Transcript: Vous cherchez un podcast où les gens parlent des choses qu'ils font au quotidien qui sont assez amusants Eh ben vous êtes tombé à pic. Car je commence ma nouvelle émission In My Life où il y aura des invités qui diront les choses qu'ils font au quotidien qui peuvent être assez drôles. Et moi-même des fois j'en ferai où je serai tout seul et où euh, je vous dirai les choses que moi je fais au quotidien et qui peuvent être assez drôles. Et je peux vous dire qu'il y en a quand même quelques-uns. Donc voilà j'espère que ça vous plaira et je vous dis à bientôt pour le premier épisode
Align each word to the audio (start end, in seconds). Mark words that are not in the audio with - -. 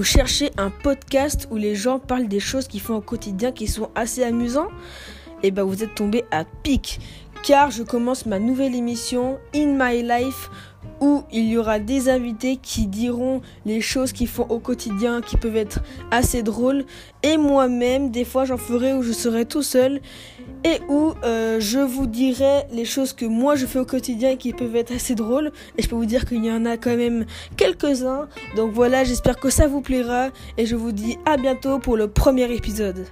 Vous 0.00 0.04
cherchez 0.04 0.50
un 0.56 0.70
podcast 0.70 1.46
où 1.50 1.58
les 1.58 1.74
gens 1.74 1.98
parlent 1.98 2.26
des 2.26 2.40
choses 2.40 2.66
qu'ils 2.68 2.80
font 2.80 2.94
au 2.94 3.00
quotidien 3.02 3.52
qui 3.52 3.66
sont 3.66 3.90
assez 3.94 4.24
amusants 4.24 4.70
Eh 5.42 5.50
ben 5.50 5.62
vous 5.62 5.84
êtes 5.84 5.94
tombé 5.94 6.24
à 6.30 6.46
pic. 6.46 7.00
Car 7.42 7.70
je 7.70 7.82
commence 7.82 8.24
ma 8.24 8.38
nouvelle 8.38 8.74
émission 8.74 9.38
In 9.54 9.76
My 9.78 10.02
Life 10.02 10.48
où 11.00 11.24
il 11.32 11.46
y 11.46 11.56
aura 11.56 11.78
des 11.78 12.08
invités 12.08 12.56
qui 12.56 12.86
diront 12.86 13.40
les 13.66 13.80
choses 13.80 14.12
qu'ils 14.12 14.28
font 14.28 14.46
au 14.48 14.58
quotidien 14.58 15.20
qui 15.20 15.36
peuvent 15.36 15.56
être 15.56 15.80
assez 16.10 16.42
drôles. 16.42 16.84
Et 17.22 17.36
moi-même 17.36 18.10
des 18.10 18.24
fois 18.24 18.44
j'en 18.44 18.56
ferai 18.56 18.92
où 18.92 19.02
je 19.02 19.12
serai 19.12 19.44
tout 19.44 19.62
seul 19.62 20.00
et 20.64 20.80
où 20.88 21.14
euh, 21.24 21.58
je 21.60 21.78
vous 21.78 22.06
dirai 22.06 22.64
les 22.72 22.84
choses 22.84 23.12
que 23.12 23.24
moi 23.24 23.54
je 23.56 23.66
fais 23.66 23.78
au 23.78 23.84
quotidien 23.84 24.30
et 24.30 24.36
qui 24.36 24.52
peuvent 24.52 24.76
être 24.76 24.92
assez 24.92 25.14
drôles. 25.14 25.52
Et 25.76 25.82
je 25.82 25.88
peux 25.88 25.96
vous 25.96 26.06
dire 26.06 26.24
qu'il 26.26 26.44
y 26.44 26.52
en 26.52 26.66
a 26.66 26.76
quand 26.76 26.96
même 26.96 27.24
quelques-uns. 27.56 28.28
Donc 28.56 28.72
voilà 28.72 29.04
j'espère 29.04 29.38
que 29.38 29.50
ça 29.50 29.66
vous 29.66 29.80
plaira 29.80 30.28
et 30.58 30.66
je 30.66 30.76
vous 30.76 30.92
dis 30.92 31.18
à 31.24 31.36
bientôt 31.36 31.78
pour 31.78 31.96
le 31.96 32.08
premier 32.08 32.52
épisode 32.52 33.06